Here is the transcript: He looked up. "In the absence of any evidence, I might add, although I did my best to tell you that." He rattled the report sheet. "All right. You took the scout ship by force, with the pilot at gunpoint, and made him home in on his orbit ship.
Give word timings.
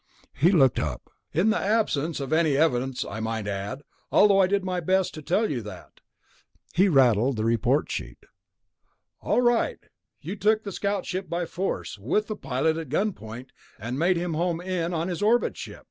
He 0.33 0.51
looked 0.51 0.79
up. 0.79 1.11
"In 1.31 1.51
the 1.51 1.59
absence 1.59 2.19
of 2.19 2.33
any 2.33 2.57
evidence, 2.57 3.05
I 3.05 3.19
might 3.19 3.45
add, 3.47 3.83
although 4.11 4.39
I 4.39 4.47
did 4.47 4.63
my 4.63 4.79
best 4.79 5.13
to 5.13 5.21
tell 5.21 5.51
you 5.51 5.61
that." 5.61 6.01
He 6.73 6.87
rattled 6.89 7.35
the 7.35 7.45
report 7.45 7.91
sheet. 7.91 8.17
"All 9.19 9.41
right. 9.41 9.77
You 10.19 10.35
took 10.35 10.63
the 10.63 10.71
scout 10.71 11.05
ship 11.05 11.29
by 11.29 11.45
force, 11.45 11.99
with 11.99 12.25
the 12.25 12.35
pilot 12.35 12.77
at 12.77 12.89
gunpoint, 12.89 13.51
and 13.77 13.99
made 13.99 14.17
him 14.17 14.33
home 14.33 14.59
in 14.59 14.91
on 14.91 15.07
his 15.07 15.21
orbit 15.21 15.55
ship. 15.55 15.79